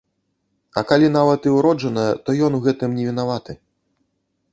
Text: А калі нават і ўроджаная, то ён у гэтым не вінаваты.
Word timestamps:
А 0.79 0.83
калі 0.91 1.07
нават 1.17 1.41
і 1.49 1.53
ўроджаная, 1.57 2.05
то 2.25 2.35
ён 2.47 2.57
у 2.61 2.63
гэтым 2.69 2.97
не 3.01 3.05
вінаваты. 3.09 3.57